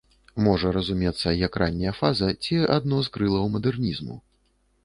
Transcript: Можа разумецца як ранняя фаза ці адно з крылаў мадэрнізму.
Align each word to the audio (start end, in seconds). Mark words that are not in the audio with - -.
Можа 0.45 0.71
разумецца 0.77 1.33
як 1.41 1.59
ранняя 1.63 1.93
фаза 1.99 2.31
ці 2.47 2.57
адно 2.79 3.03
з 3.09 3.15
крылаў 3.19 3.45
мадэрнізму. 3.59 4.19